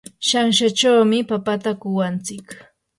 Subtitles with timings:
[0.27, 2.45] shanshachawmi papata kuwantsik.